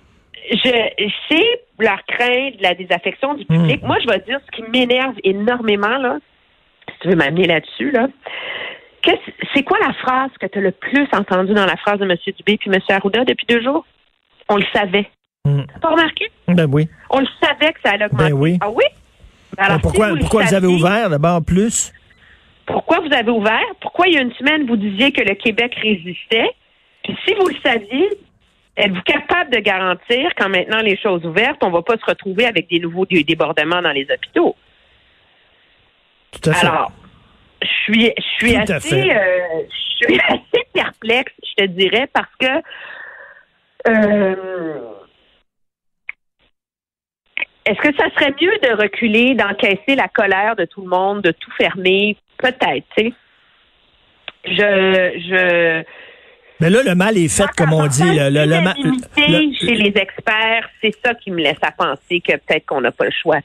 je 0.51 1.11
sais 1.29 1.61
leur 1.81 2.03
crainte 2.07 2.57
de 2.59 2.63
la 2.63 2.75
désaffection 2.75 3.35
du 3.35 3.45
public. 3.45 3.83
Moi, 3.83 3.97
je 4.03 4.09
vais 4.09 4.21
dire 4.21 4.41
ce 4.47 4.57
qui 4.57 4.63
m'énerve 4.71 5.15
énormément, 5.25 5.99
là, 5.99 6.19
si 6.89 6.99
tu 7.01 7.09
veux 7.09 7.17
m'amener 7.17 7.47
là-dessus, 7.47 7.91
là. 7.91 8.09
C'est 9.55 9.63
quoi 9.63 9.79
la 9.81 9.95
phrase 9.95 10.31
que 10.39 10.47
tu 10.47 10.59
as 10.59 10.63
le 10.63 10.73
plus 10.73 11.09
entendue 11.13 11.55
dans 11.55 11.65
la 11.65 11.77
phrase 11.77 11.99
de 11.99 12.05
M. 12.05 12.17
Dubé 12.37 12.59
puis 12.59 12.71
M. 12.71 12.79
Arruda 12.91 13.25
depuis 13.25 13.47
deux 13.49 13.63
jours? 13.63 13.87
On 14.49 14.57
le 14.57 14.65
savait. 14.75 15.09
Hum. 15.47 15.65
T'as 15.73 15.81
pas 15.81 15.91
remarqué? 15.91 16.31
Ben 16.49 16.67
oui. 16.71 16.89
On 17.09 17.21
le 17.21 17.27
savait 17.43 17.73
que 17.73 17.81
ça 17.83 17.93
allait 17.93 18.05
augmenter. 18.05 18.25
Ben 18.31 18.33
oui. 18.35 18.59
Ah 18.61 18.69
oui? 18.71 18.85
Ben 19.57 19.65
alors, 19.65 19.77
Ben 19.79 19.83
pourquoi 19.83 20.07
si 20.07 20.13
vous 20.13 20.19
pourquoi 20.19 20.45
vous 20.45 20.55
avez 20.55 20.67
ouvert 20.67 21.09
d'abord 21.09 21.43
plus? 21.43 21.93
Pourquoi 22.67 23.01
vous 23.01 23.13
avez 23.13 23.31
ouvert? 23.31 23.65
Pourquoi 23.81 24.07
il 24.07 24.15
y 24.15 24.19
a 24.19 24.21
une 24.21 24.35
semaine, 24.35 24.67
vous 24.67 24.77
disiez 24.77 25.13
que 25.13 25.23
le 25.23 25.35
Québec 25.35 25.75
résistait? 25.83 26.51
Puis 27.03 27.17
si 27.25 27.35
vous 27.35 27.49
le 27.49 27.57
saviez, 27.65 28.11
êtes-vous 28.77 29.03
capable 29.03 29.51
de 29.51 29.59
garantir 29.59 30.35
qu'en 30.37 30.49
maintenant 30.49 30.81
les 30.81 30.97
choses 30.97 31.25
ouvertes, 31.25 31.63
on 31.63 31.69
ne 31.69 31.73
va 31.73 31.83
pas 31.83 31.97
se 31.97 32.05
retrouver 32.05 32.47
avec 32.47 32.69
des 32.69 32.81
nouveaux 32.81 33.07
dé- 33.07 33.25
débordements 33.25 33.83
dans 33.83 33.93
les 33.93 34.07
hôpitaux? 34.11 34.57
Tout 36.33 36.51
à 36.51 36.53
fait. 36.55 36.67
Alors, 36.67 36.93
je 37.63 37.69
suis, 37.69 38.13
je 38.17 38.23
suis 38.39 38.55
Tout 38.65 38.73
assez, 38.73 39.11
euh, 39.11 39.63
je 39.69 40.07
suis 40.07 40.21
assez 40.29 40.65
perplexe, 40.73 41.33
je 41.45 41.65
te 41.65 41.69
dirais, 41.69 42.09
parce 42.13 42.35
que 42.39 42.63
euh, 43.89 44.81
est-ce 47.67 47.81
que 47.81 47.95
ça 47.97 48.11
serait 48.15 48.35
mieux 48.41 48.59
de 48.63 48.83
reculer, 48.83 49.35
d'encaisser 49.35 49.95
la 49.97 50.09
colère 50.09 50.57
de 50.57 50.65
tout 50.65 50.83
le 50.83 50.89
monde, 50.89 51.23
de 51.23 51.33
tout 51.33 51.51
fermer? 51.53 52.17
Peut-être, 52.39 52.87
tu 52.97 53.05
sais. 53.09 53.13
Je, 54.47 55.21
je, 55.29 55.85
Mais 56.61 56.69
là, 56.71 56.83
le 56.83 56.95
mal 56.95 57.17
est 57.17 57.29
fait, 57.29 57.47
comme 57.57 57.73
on 57.73 57.87
dit. 57.87 58.03
Le, 58.03 58.29
le, 58.31 58.45
le 58.45 58.61
le- 58.61 59.55
chez 59.55 59.75
les 59.75 59.93
experts, 59.97 60.69
c'est 60.83 60.95
ça 61.05 61.15
qui 61.15 61.31
me 61.31 61.39
laisse 61.39 61.59
à 61.63 61.73
penser 61.73 62.21
que 62.21 62.33
peut-être 62.33 62.67
qu'on 62.67 62.81
n'a 62.81 62.93
pas 62.93 63.07
le 63.07 63.11
choix. 63.23 63.39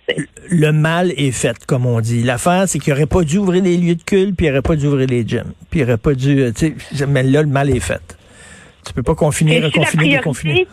le 0.49 0.71
mal 0.71 1.11
est 1.17 1.31
fait, 1.31 1.65
comme 1.65 1.85
on 1.85 2.01
dit. 2.01 2.23
L'affaire, 2.23 2.67
c'est 2.67 2.79
qu'il 2.79 2.91
aurait 2.93 3.05
pas 3.05 3.23
dû 3.23 3.37
ouvrir 3.37 3.63
les 3.63 3.77
lieux 3.77 3.95
de 3.95 4.03
culte, 4.03 4.35
puis 4.35 4.47
il 4.47 4.51
aurait 4.51 4.61
pas 4.61 4.75
dû 4.75 4.87
ouvrir 4.87 5.07
les 5.07 5.25
gyms. 5.27 5.53
Puis 5.69 5.79
il 5.79 5.83
aurait 5.83 5.97
pas 5.97 6.13
dû, 6.13 6.41
euh, 6.41 6.51
mais 7.07 7.23
là, 7.23 7.41
le 7.41 7.47
mal 7.47 7.69
est 7.69 7.79
fait. 7.79 8.17
Tu 8.85 8.93
peux 8.93 9.03
pas 9.03 9.15
confiner, 9.15 9.59
reconfiner, 9.61 10.17
déconfiner. 10.17 10.67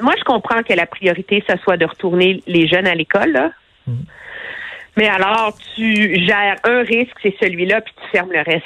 Moi, 0.00 0.14
je 0.18 0.24
comprends 0.24 0.62
que 0.62 0.72
la 0.72 0.86
priorité, 0.86 1.44
ce 1.48 1.56
soit 1.58 1.76
de 1.76 1.84
retourner 1.84 2.42
les 2.46 2.66
jeunes 2.66 2.86
à 2.86 2.94
l'école, 2.94 3.32
là. 3.32 3.52
Mm. 3.86 3.92
Mais 4.96 5.08
alors, 5.08 5.56
tu 5.76 6.24
gères 6.26 6.56
un 6.64 6.82
risque, 6.82 7.14
c'est 7.22 7.34
celui-là, 7.40 7.80
puis 7.80 7.92
tu 8.02 8.08
fermes 8.10 8.32
le 8.32 8.40
reste. 8.42 8.64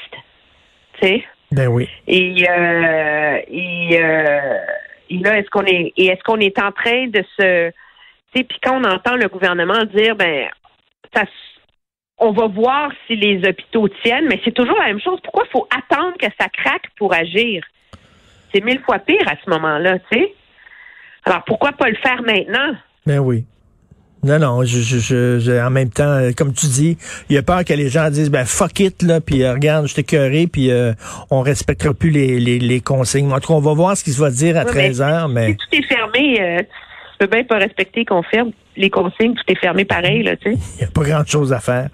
Tu 1.01 1.07
sais? 1.09 1.25
Ben 1.55 1.69
oui. 1.69 1.89
Et, 2.09 2.47
euh, 2.51 3.39
et, 3.49 4.01
euh, 4.01 4.59
et 5.09 5.19
là, 5.19 5.39
est-ce 5.39 5.49
qu'on 5.51 5.65
est 5.65 5.93
est-ce 5.97 6.23
qu'on 6.25 6.41
est 6.41 6.59
en 6.59 6.73
train 6.73 7.07
de 7.07 7.25
se 7.39 7.71
tu 7.71 8.41
sais, 8.41 8.45
puis 8.45 8.59
quand 8.61 8.81
on 8.81 8.85
entend 8.85 9.15
le 9.15 9.29
gouvernement 9.29 9.85
dire 9.95 10.17
ben 10.17 10.49
ça 11.15 11.23
on 12.19 12.33
va 12.33 12.49
voir 12.49 12.91
si 13.07 13.15
les 13.17 13.47
hôpitaux 13.49 13.89
tiennent, 14.03 14.27
mais 14.29 14.41
c'est 14.45 14.55
toujours 14.55 14.79
la 14.79 14.87
même 14.87 15.01
chose. 15.01 15.19
Pourquoi 15.23 15.45
il 15.47 15.51
faut 15.51 15.69
attendre 15.71 16.17
que 16.19 16.27
ça 16.41 16.49
craque 16.49 16.89
pour 16.97 17.13
agir? 17.15 17.65
C'est 18.53 18.65
mille 18.65 18.81
fois 18.81 18.99
pire 18.99 19.27
à 19.29 19.35
ce 19.45 19.51
moment-là, 19.51 19.99
tu 20.11 20.19
sais. 20.19 20.35
Alors 21.25 21.45
pourquoi 21.45 21.73
pas 21.73 21.89
le 21.89 21.97
faire 21.97 22.23
maintenant? 22.23 22.75
Ben 23.07 23.21
oui. 23.21 23.45
Non, 24.25 24.39
non, 24.39 24.65
je, 24.65 24.81
je, 24.81 24.99
je, 24.99 25.39
je- 25.39 25.65
en 25.65 25.71
même 25.71 25.91
temps, 25.91 26.05
euh, 26.09 26.31
comme 26.37 26.53
tu 26.55 26.67
dis, 26.67 26.97
il 27.29 27.35
y 27.35 27.39
a 27.39 27.43
peur 27.43 27.63
que 27.65 27.75
les 27.75 27.89
gens 27.91 28.09
disent, 28.11 28.31
ben 28.31 28.45
fuck 28.47 28.81
it, 28.81 29.03
là, 29.03 29.21
puis 29.21 29.43
euh, 29.43 29.53
regarde, 29.53 29.87
je 29.87 29.95
t'ai 29.95 30.03
cœuré, 30.03 30.47
puis 30.47 30.71
euh, 30.71 30.93
on 31.31 31.43
respectera 31.43 31.93
plus 31.93 32.11
les, 32.11 32.41
les, 32.41 32.59
les 32.59 32.81
consignes. 32.81 33.31
En 33.33 33.39
tout 33.39 33.49
cas, 33.49 33.55
on 33.55 33.61
va 33.61 33.75
voir 33.75 33.97
ce 33.97 34.03
qui 34.03 34.13
se 34.13 34.21
va 34.21 34.31
dire 34.31 34.57
à 34.57 34.65
Ouais, 34.65 34.71
13 34.71 35.03
heures, 35.03 35.29
mais... 35.29 35.49
Si 35.51 35.57
tout 35.57 35.77
est 35.77 35.83
fermé, 35.95 36.41
euh, 36.41 36.59
tu 36.63 37.19
peux 37.19 37.27
bien 37.27 37.45
pas 37.45 37.59
respecter 37.59 38.05
qu'on 38.07 38.23
ferme 38.23 38.51
les 38.77 38.91
consignes, 38.91 39.35
tout 39.35 39.45
est 39.53 39.59
fermé 39.61 39.85
pareil, 39.85 40.23
là, 40.23 40.37
tu 40.37 40.53
sais. 40.53 40.59
Il 40.77 40.79
n'y 40.79 40.85
a 40.85 40.91
pas 40.91 41.03
grand-chose 41.03 41.53
à 41.53 41.61
faire. 41.61 41.89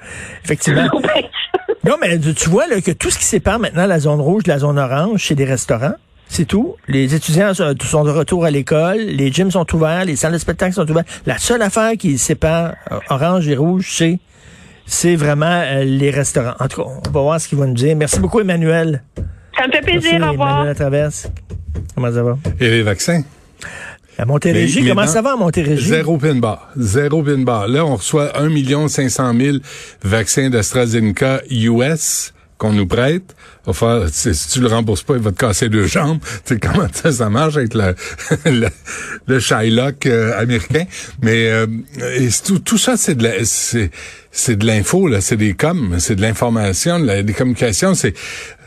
Effectivement. 0.44 0.88
non, 1.84 1.96
mais 2.00 2.18
tu 2.18 2.32
tu 2.32 2.49
vois 2.49 2.66
là, 2.68 2.80
que 2.80 2.92
tout 2.92 3.10
ce 3.10 3.18
qui 3.18 3.25
sépare 3.25 3.58
maintenant 3.58 3.87
la 3.87 3.99
zone 3.99 4.20
rouge 4.20 4.44
de 4.44 4.49
la 4.50 4.58
zone 4.58 4.78
orange, 4.78 5.25
c'est 5.26 5.34
des 5.34 5.44
restaurants. 5.44 5.94
C'est 6.32 6.44
tout. 6.44 6.76
Les 6.87 7.12
étudiants 7.16 7.52
sont 7.54 8.04
de 8.04 8.10
retour 8.10 8.44
à 8.44 8.52
l'école, 8.52 8.99
les 8.99 9.32
gyms 9.32 9.50
sont 9.50 9.66
ouverts, 9.75 10.04
les 10.04 10.14
salles 10.14 10.32
de 10.32 10.38
spectacle 10.38 10.72
sont 10.75 10.88
ouvertes. 10.88 11.08
La 11.26 11.38
seule 11.38 11.60
affaire 11.60 11.92
qui 11.99 12.18
sépare 12.18 12.75
euh, 12.92 12.99
orange 13.10 13.49
et 13.49 13.56
rouge, 13.56 13.88
c'est 13.90 14.20
c'est 14.87 15.16
vraiment 15.16 15.46
euh, 15.64 15.82
les 15.84 16.10
restaurants. 16.10 16.54
En 16.60 16.68
tout 16.68 16.82
cas, 16.84 16.88
on 16.88 17.10
va 17.10 17.20
voir 17.20 17.40
ce 17.40 17.49
qu'ils 17.49 17.58
vont 17.58 17.66
nous 17.66 17.75
dire. 17.75 17.96
Merci 17.96 18.20
beaucoup, 18.20 18.38
Emmanuel. 18.40 19.02
Ça 19.56 19.66
me 19.66 19.72
fait 19.72 19.80
Merci, 19.84 20.00
plaisir, 20.08 20.26
au 20.26 20.30
revoir. 20.30 20.50
Emmanuel 20.54 20.76
Traverse. 20.76 21.28
Comment 21.96 22.12
ça 22.12 22.22
va? 22.22 22.38
Et 22.60 22.70
les 22.70 22.82
vaccins? 22.82 23.22
À 24.16 24.25
Montérégie, 24.25 24.80
Mais- 24.80 24.84
mais 24.84 24.90
comment 24.90 25.06
ça 25.08 25.22
va 25.22 25.32
à 25.32 25.37
Montérégie? 25.37 25.88
Zéro 25.88 26.16
pin 26.16 26.37
bar. 26.37 26.70
Zéro 26.76 27.22
pin 27.25 27.38
bar. 27.38 27.66
Là, 27.66 27.84
on 27.84 27.96
reçoit 27.96 28.38
1 28.40 28.88
500 28.88 29.32
000 29.37 29.56
vaccins 30.04 30.49
d'AstraZeneca 30.49 31.40
US 31.50 32.32
qu'on 32.61 32.73
nous 32.75 32.87
prête. 32.87 33.35
Va 33.67 33.73
faire, 33.73 34.09
si 34.11 34.31
tu 34.49 34.61
le 34.61 34.69
rembourses 34.69 35.02
pas, 35.02 35.14
il 35.14 35.23
va 35.23 35.33
te 35.33 35.38
casser 35.38 35.69
deux 35.69 35.87
jambes. 35.87 36.21
Tu 36.45 36.55
sais 36.55 36.61
comment 36.61 36.87
ça, 36.93 37.11
ça 37.11 37.31
marche 37.31 37.57
avec 37.57 37.75
le, 37.75 37.95
le, 38.45 38.69
le 39.26 39.40
Shylock 39.40 40.07
euh, 40.07 40.38
américain? 40.38 40.85
Mais 41.23 41.49
euh, 41.50 41.67
et 42.17 42.29
tout, 42.45 42.59
tout 42.59 42.79
ça, 42.79 42.97
c'est 42.97 43.14
de 43.14 43.25
la, 43.25 43.45
c'est, 43.45 43.90
c'est 44.31 44.57
de 44.57 44.67
l'info, 44.67 45.09
là. 45.09 45.21
C'est 45.21 45.37
des 45.38 45.55
coms, 45.55 45.99
c'est 45.99 46.17
de 46.17 46.21
l'information, 46.23 47.00
de 47.00 47.07
la- 47.07 47.23
des 47.23 47.33
communications. 47.33 47.95
C'est, 47.95 48.12
tu 48.12 48.21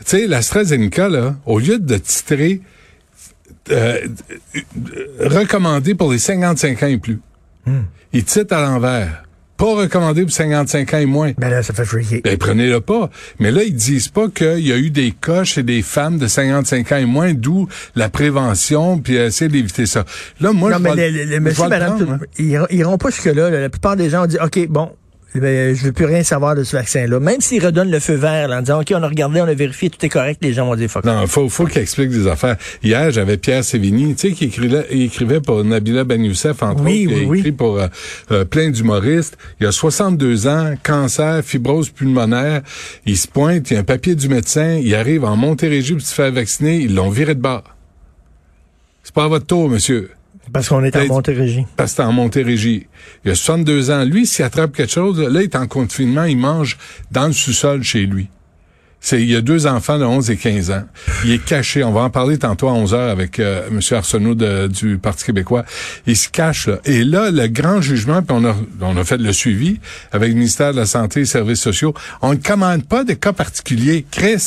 sais, 0.04 0.26
l'AstraZeneca, 0.26 1.08
là, 1.08 1.36
au 1.46 1.58
lieu 1.60 1.78
de 1.78 1.96
titrer 1.96 2.60
euh, 3.70 3.98
recommandé 5.20 5.94
pour 5.94 6.12
les 6.12 6.18
55 6.18 6.82
ans 6.82 6.86
et 6.86 6.98
plus. 6.98 7.20
Il 8.12 8.24
titre 8.24 8.54
à 8.54 8.60
l'envers. 8.62 9.24
Pas 9.64 9.74
recommandé 9.76 10.22
pour 10.22 10.30
55 10.32 10.92
ans 10.94 10.98
et 10.98 11.06
moins. 11.06 11.32
Ben 11.38 11.48
là, 11.48 11.62
ça 11.62 11.72
fait 11.72 11.86
freaker. 11.86 12.20
Ben, 12.22 12.36
prenez-le 12.36 12.80
pas. 12.80 13.08
Mais 13.38 13.50
là, 13.50 13.62
ils 13.62 13.74
disent 13.74 14.08
pas 14.08 14.28
qu'il 14.28 14.58
y 14.66 14.72
a 14.72 14.76
eu 14.76 14.90
des 14.90 15.10
cas 15.12 15.44
chez 15.44 15.62
des 15.62 15.80
femmes 15.80 16.18
de 16.18 16.26
55 16.26 16.92
ans 16.92 16.96
et 16.96 17.06
moins, 17.06 17.32
d'où 17.32 17.66
la 17.94 18.10
prévention, 18.10 18.98
puis 18.98 19.14
essayer 19.16 19.48
d'éviter 19.48 19.86
ça. 19.86 20.04
Là, 20.40 20.52
moi, 20.52 20.70
non, 20.70 20.76
je 20.78 20.82
mais 20.82 20.94
vais 20.94 21.10
le, 21.10 21.16
le- 21.18 21.24
le- 21.24 21.34
je 21.36 21.40
monsieur, 21.40 21.62
vais 21.62 21.70
le 21.78 21.80
madame, 21.80 21.96
prendre, 21.96 22.12
hein. 22.12 22.66
ils 22.70 22.76
iront 22.78 22.98
pas 22.98 23.08
jusque-là. 23.08 23.48
là. 23.48 23.60
La 23.60 23.70
plupart 23.70 23.96
des 23.96 24.10
gens 24.10 24.24
ont 24.24 24.26
dit, 24.26 24.36
OK, 24.42 24.66
bon, 24.68 24.90
ben, 25.40 25.74
je 25.74 25.84
veux 25.84 25.92
plus 25.92 26.04
rien 26.04 26.22
savoir 26.22 26.54
de 26.54 26.62
ce 26.62 26.76
vaccin-là. 26.76 27.18
Même 27.18 27.40
s'ils 27.40 27.64
redonnent 27.64 27.90
le 27.90 27.98
feu 27.98 28.14
vert, 28.14 28.46
là, 28.48 28.58
en 28.58 28.60
disant, 28.60 28.80
OK, 28.80 28.92
on 28.94 29.02
a 29.02 29.08
regardé, 29.08 29.40
on 29.40 29.44
a 29.46 29.54
vérifié, 29.54 29.90
tout 29.90 30.04
est 30.06 30.08
correct, 30.08 30.38
les 30.42 30.52
gens 30.52 30.66
vont 30.66 30.76
dire, 30.76 30.88
fuck. 30.88 31.04
Non, 31.04 31.26
faut, 31.26 31.48
faut 31.48 31.66
qu'il 31.66 31.82
explique 31.82 32.10
des 32.10 32.26
affaires. 32.28 32.56
Hier, 32.82 33.10
j'avais 33.10 33.36
Pierre 33.36 33.64
Sévigny, 33.64 34.14
tu 34.14 34.28
sais, 34.28 34.34
qui 34.34 34.44
écrivait, 34.44 34.86
il 34.92 35.02
écrivait 35.02 35.40
pour 35.40 35.64
Nabila 35.64 36.04
Ben 36.04 36.22
Youssef, 36.24 36.62
entre 36.62 36.82
Oui, 36.82 37.06
autres. 37.06 37.16
oui, 37.16 37.22
il 37.22 37.24
a 37.24 37.28
oui. 37.28 37.38
écrit 37.40 37.52
pour 37.52 37.78
euh, 37.80 37.86
euh, 38.30 38.44
plein 38.44 38.70
d'humoristes. 38.70 39.36
Il 39.60 39.66
a 39.66 39.72
62 39.72 40.46
ans, 40.46 40.74
cancer, 40.82 41.42
fibrose 41.44 41.90
pulmonaire. 41.90 42.62
Il 43.04 43.16
se 43.16 43.26
pointe, 43.26 43.70
il 43.70 43.74
y 43.74 43.76
a 43.76 43.80
un 43.80 43.84
papier 43.84 44.14
du 44.14 44.28
médecin, 44.28 44.78
il 44.82 44.94
arrive 44.94 45.24
en 45.24 45.36
Montérégie 45.36 45.94
pour 45.94 46.02
se 46.02 46.14
faire 46.14 46.30
vacciner. 46.32 46.76
Ils 46.78 46.94
l'ont 46.94 47.10
viré 47.10 47.34
de 47.34 47.40
bord. 47.40 47.64
C'est 49.02 49.14
pas 49.14 49.24
à 49.24 49.28
votre 49.28 49.46
tour, 49.46 49.68
monsieur. 49.68 50.10
Parce 50.52 50.68
qu'on 50.68 50.84
est 50.84 50.94
en 50.96 51.06
Montérégie. 51.06 51.66
Parce 51.76 51.92
que 51.92 51.96
c'est 51.96 52.02
en 52.02 52.12
Montérégie. 52.12 52.86
Il 53.24 53.30
a 53.30 53.34
62 53.34 53.90
ans. 53.90 54.04
Lui, 54.04 54.26
s'il 54.26 54.44
attrape 54.44 54.72
quelque 54.74 54.92
chose, 54.92 55.18
là, 55.20 55.40
il 55.40 55.44
est 55.44 55.56
en 55.56 55.66
confinement, 55.66 56.24
il 56.24 56.36
mange 56.38 56.76
dans 57.10 57.26
le 57.26 57.32
sous-sol 57.32 57.82
chez 57.82 58.06
lui. 58.06 58.28
C'est, 59.00 59.20
il 59.20 59.28
y 59.30 59.36
a 59.36 59.42
deux 59.42 59.66
enfants 59.66 59.98
de 59.98 60.04
11 60.04 60.30
et 60.30 60.36
15 60.38 60.70
ans. 60.70 60.84
Il 61.26 61.32
est 61.32 61.44
caché. 61.44 61.84
On 61.84 61.92
va 61.92 62.00
en 62.00 62.08
parler 62.10 62.38
tantôt 62.38 62.68
à 62.68 62.72
11 62.72 62.94
heures 62.94 63.10
avec 63.10 63.38
euh, 63.38 63.68
M. 63.68 63.80
Arsenault 63.90 64.34
de- 64.34 64.66
du 64.66 64.96
Parti 64.96 65.26
québécois. 65.26 65.66
Il 66.06 66.16
se 66.16 66.30
cache 66.30 66.68
là. 66.68 66.78
Et 66.86 67.04
là, 67.04 67.30
le 67.30 67.46
grand 67.48 67.82
jugement, 67.82 68.22
puis 68.22 68.34
on 68.34 68.42
a, 68.46 68.56
on 68.80 68.96
a 68.96 69.04
fait 69.04 69.18
le 69.18 69.30
suivi 69.34 69.78
avec 70.10 70.30
le 70.30 70.34
ministère 70.36 70.72
de 70.72 70.78
la 70.78 70.86
Santé 70.86 71.20
et 71.20 71.22
des 71.24 71.28
Services 71.28 71.60
sociaux. 71.60 71.92
On 72.22 72.30
ne 72.32 72.38
commande 72.38 72.86
pas 72.86 73.04
de 73.04 73.12
cas 73.12 73.34
particuliers. 73.34 74.06
Chris, 74.10 74.38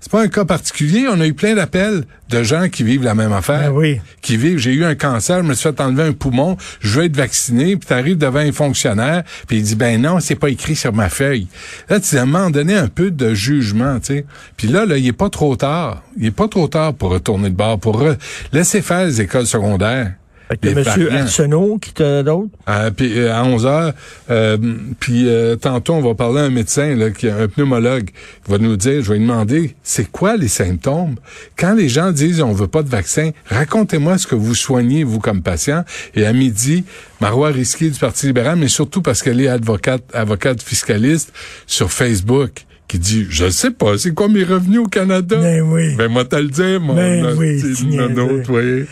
c'est 0.00 0.10
pas 0.10 0.22
un 0.22 0.28
cas 0.28 0.46
particulier. 0.46 1.06
On 1.10 1.20
a 1.20 1.26
eu 1.26 1.34
plein 1.34 1.54
d'appels 1.54 2.04
de 2.28 2.42
gens 2.42 2.68
qui 2.68 2.82
vivent 2.82 3.02
la 3.04 3.14
même 3.14 3.32
affaire 3.32 3.70
Ben 3.72 3.76
oui. 3.76 4.00
qui 4.22 4.36
vivent, 4.36 4.58
j'ai 4.58 4.72
eu 4.72 4.84
un 4.84 4.94
cancer, 4.94 5.38
je 5.42 5.48
me 5.48 5.54
suis 5.54 5.62
fait 5.68 5.80
enlever 5.80 6.02
un 6.04 6.12
poumon, 6.12 6.56
je 6.80 6.98
veux 6.98 7.04
être 7.06 7.16
vacciné, 7.16 7.76
puis 7.76 7.86
t'arrives 7.86 8.18
devant 8.18 8.38
un 8.40 8.52
fonctionnaire, 8.52 9.22
puis 9.46 9.58
il 9.58 9.62
dit 9.62 9.74
ben 9.76 10.00
non, 10.00 10.20
c'est 10.20 10.34
pas 10.34 10.48
écrit 10.50 10.76
sur 10.76 10.92
ma 10.92 11.08
feuille. 11.08 11.46
Là, 11.88 12.00
tu 12.00 12.16
à 12.18 12.22
un 12.22 12.26
moment 12.26 12.50
donné 12.50 12.74
un 12.74 12.88
peu 12.88 13.10
de 13.10 13.34
jugement, 13.34 13.98
tu 14.00 14.06
sais. 14.06 14.26
Puis 14.56 14.68
là, 14.68 14.84
là, 14.86 14.96
il 14.98 15.06
est 15.06 15.12
pas 15.12 15.30
trop 15.30 15.56
tard. 15.56 16.02
Il 16.18 16.26
est 16.26 16.30
pas 16.30 16.48
trop 16.48 16.68
tard 16.68 16.94
pour 16.94 17.10
retourner 17.10 17.50
de 17.50 17.54
bord, 17.54 17.78
pour 17.78 18.02
re- 18.02 18.16
laisser 18.52 18.82
faire 18.82 19.04
les 19.06 19.20
écoles 19.20 19.46
secondaires. 19.46 20.12
Fait 20.48 20.72
variants. 20.72 21.22
Arsenault, 21.22 21.78
qui 21.78 21.92
t'a 21.92 22.22
d'autres? 22.22 22.48
Euh, 22.68 22.90
puis 22.90 23.18
euh, 23.18 23.34
à 23.34 23.44
11 23.44 23.66
heures, 23.66 23.92
euh, 24.30 24.56
puis 24.98 25.28
euh, 25.28 25.56
tantôt 25.56 25.94
on 25.94 26.00
va 26.00 26.14
parler 26.14 26.40
à 26.40 26.44
un 26.44 26.50
médecin 26.50 26.94
là, 26.94 27.10
qui 27.10 27.26
est 27.26 27.30
un 27.30 27.48
pneumologue, 27.48 28.06
qui 28.06 28.50
va 28.50 28.58
nous 28.58 28.76
dire, 28.76 29.02
je 29.02 29.12
vais 29.12 29.18
lui 29.18 29.26
demander, 29.26 29.74
c'est 29.82 30.10
quoi 30.10 30.36
les 30.36 30.48
symptômes? 30.48 31.16
Quand 31.56 31.74
les 31.74 31.88
gens 31.88 32.12
disent 32.12 32.40
on 32.40 32.52
veut 32.52 32.66
pas 32.66 32.82
de 32.82 32.88
vaccin, 32.88 33.30
racontez-moi 33.46 34.16
ce 34.16 34.26
que 34.26 34.34
vous 34.34 34.54
soignez 34.54 35.04
vous 35.04 35.20
comme 35.20 35.42
patient. 35.42 35.84
Et 36.14 36.24
à 36.24 36.32
midi, 36.32 36.84
Marois 37.20 37.50
Risky 37.50 37.90
du 37.90 37.98
Parti 37.98 38.26
libéral, 38.26 38.56
mais 38.58 38.68
surtout 38.68 39.02
parce 39.02 39.22
qu'elle 39.22 39.40
est 39.40 39.48
avocate, 39.48 40.02
avocate 40.14 40.62
fiscaliste 40.62 41.32
sur 41.66 41.92
Facebook 41.92 42.64
qui 42.88 42.98
dit 42.98 43.26
je 43.28 43.50
sais 43.50 43.70
pas 43.70 43.98
c'est 43.98 44.14
quoi 44.14 44.28
mes 44.28 44.44
revenus 44.44 44.80
au 44.80 44.86
Canada? 44.86 45.36
Ben 45.36 45.60
oui. 45.60 45.94
ben 45.96 46.08
moi 46.08 46.24
t'as 46.24 46.40
le 46.40 46.48
dire 46.48 46.80
mon 46.80 46.94
Ben 46.94 47.36
oui, 47.36 47.62
nono, 47.84 48.38
vous 48.38 48.42
voyez. 48.44 48.86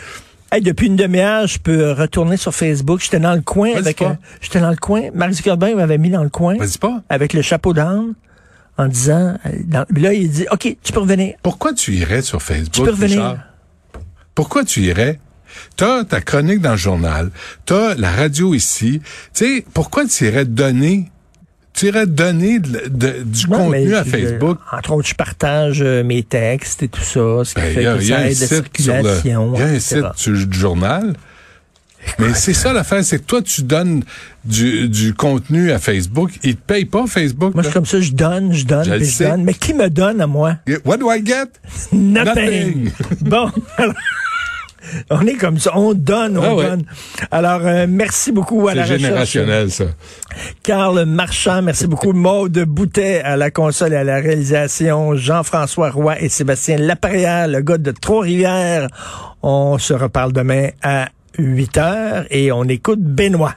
Hey, 0.53 0.62
depuis 0.62 0.87
une 0.87 0.97
demi-heure, 0.97 1.47
je 1.47 1.59
peux 1.59 1.93
retourner 1.93 2.37
sur 2.37 2.55
Facebook. 2.55 3.00
J'étais 3.03 3.19
dans 3.19 3.35
le 3.35 3.41
coin 3.41 3.71
Vas-y 3.73 3.79
avec. 3.79 4.03
euh, 4.03 4.15
J'étais 4.41 4.61
dans 4.61 4.71
le 4.71 4.76
coin. 4.76 5.03
Marc 5.12 5.33
Zuckerberg 5.33 5.75
m'avait 5.75 5.99
mis 5.99 6.11
dans 6.11 6.23
le 6.23 6.29
coin 6.29 6.57
Vas-y 6.57 6.79
pas. 6.79 7.03
avec 7.09 7.33
le 7.33 7.43
chapeau 7.43 7.73
d'âne 7.73 8.15
en 8.79 8.87
disant. 8.87 9.37
euh, 9.45 9.50
dans- 9.65 9.87
là, 9.97 10.12
il 10.12 10.31
dit 10.31 10.47
OK, 10.53 10.76
tu 10.83 10.93
peux 10.93 11.00
revenir. 11.00 11.35
Pourquoi 11.43 11.73
tu 11.73 11.95
irais 11.95 12.23
sur 12.23 12.41
Facebook 12.43 12.73
Tu 12.75 12.83
peux 12.83 12.91
revenir. 12.91 13.17
Richard? 13.23 13.38
Pourquoi 14.35 14.65
tu 14.65 14.83
irais? 14.83 15.19
T'as 15.76 16.05
ta 16.05 16.21
chronique 16.21 16.61
dans 16.61 16.73
le 16.73 16.76
journal, 16.76 17.31
t'as 17.65 17.95
la 17.95 18.11
radio 18.11 18.53
ici. 18.55 19.00
Tu 19.35 19.45
sais, 19.57 19.67
pourquoi 19.75 20.05
tu 20.07 20.26
irais 20.26 20.45
donner, 20.45 21.11
tu 21.76 21.87
irais 21.87 22.06
donner 22.06 22.59
de- 22.59 22.88
de- 22.88 23.23
du 23.25 23.47
contenu 23.47 23.95
à 23.95 24.02
je- 24.02 24.11
Facebook? 24.11 24.59
entre 24.73 24.92
autres, 24.92 25.09
je 25.09 25.14
partage 25.14 25.80
euh, 25.83 26.02
mes 26.02 26.23
textes 26.23 26.83
et 26.83 26.88
tout 26.88 27.02
ça, 27.02 27.45
ce 27.45 27.54
qui 27.54 27.61
Ben, 27.61 27.75
fait 27.75 27.87
a, 27.87 27.95
que 27.97 28.02
ça 28.02 28.21
aide 28.28 28.40
la 28.40 28.47
circulation. 28.47 29.52
il 29.54 29.61
y 29.61 29.62
a 29.62 29.66
un 29.66 29.78
site 29.78 30.26
le 30.26 30.52
journal. 30.52 31.14
Mais 32.21 32.35
c'est 32.35 32.52
ça 32.54 32.73
l'affaire, 32.73 33.02
c'est 33.04 33.18
que 33.18 33.25
toi, 33.25 33.42
tu 33.42 33.62
donnes 33.64 34.04
du, 34.45 34.88
du 34.88 35.12
contenu 35.12 35.73
à 35.73 35.80
Facebook. 35.80 36.30
Ils 36.45 36.54
te 36.54 36.61
payent 36.64 36.85
pas, 36.85 37.04
Facebook. 37.09 37.52
Moi, 37.52 37.64
je 37.64 37.68
suis 37.68 37.75
comme 37.75 37.85
ça, 37.87 38.00
je 38.00 38.12
donne, 38.12 38.52
je 38.52 38.64
donne, 38.64 38.85
Je 38.85 38.95
puis 38.95 39.16
donne. 39.18 39.42
Mais 39.42 39.54
qui 39.54 39.75
me 39.75 39.90
donne 39.90 40.21
à 40.21 40.28
moi? 40.28 40.54
What 40.85 40.99
do 40.99 41.11
I 41.12 41.21
get? 41.26 41.47
Nothing. 41.92 42.90
bon. 43.23 43.50
alors, 43.76 43.95
On 45.11 45.26
est 45.26 45.35
comme 45.35 45.59
ça, 45.59 45.73
on 45.76 45.95
donne, 45.95 46.38
on 46.38 46.43
Ah 46.43 46.55
ouais. 46.55 46.64
donne. 46.69 46.85
Alors, 47.31 47.61
euh, 47.64 47.87
merci 47.88 48.33
beaucoup 48.33 48.69
à 48.69 48.75
la 48.75 48.87
C'est 48.87 48.93
recherche. 48.95 49.02
générationnel, 49.09 49.71
ça. 49.71 49.85
Carl 50.62 51.05
Marchand, 51.05 51.62
merci 51.62 51.87
beaucoup. 51.87 52.12
Maude 52.14 52.59
Boutet 52.66 53.21
à 53.23 53.37
la 53.37 53.50
console 53.50 53.93
et 53.93 53.97
à 53.97 54.05
la 54.05 54.16
réalisation. 54.16 55.14
Jean-François 55.16 55.90
Roy 55.90 56.21
et 56.21 56.28
Sébastien 56.28 56.76
Laperrière, 56.78 57.49
le 57.49 57.61
gars 57.61 57.78
de 57.78 57.90
Trois-Rivières. 57.90 58.88
On 59.43 59.78
se 59.78 59.95
reparle 59.95 60.33
demain 60.33 60.69
à 60.83 61.09
8 61.38 61.78
heures 61.78 62.25
et 62.31 62.50
on 62.52 62.64
écoute 62.64 63.00
Benoît. 63.00 63.55